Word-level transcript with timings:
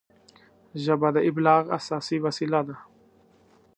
ژبه 0.83 1.09
د 1.15 1.17
ابلاغ 1.29 1.63
اساسي 1.77 2.17
وسیله 2.25 2.61
ده 2.67 2.75